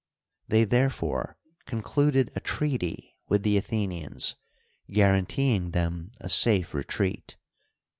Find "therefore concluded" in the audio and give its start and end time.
0.63-2.31